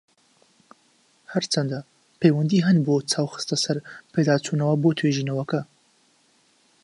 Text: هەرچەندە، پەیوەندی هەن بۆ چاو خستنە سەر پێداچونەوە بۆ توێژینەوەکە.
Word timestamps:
هەرچەندە، 1.31 1.79
پەیوەندی 2.19 2.65
هەن 2.67 2.77
بۆ 2.85 2.95
چاو 3.11 3.27
خستنە 3.33 3.57
سەر 3.65 3.77
پێداچونەوە 4.13 4.75
بۆ 4.81 4.89
توێژینەوەکە. 4.97 5.61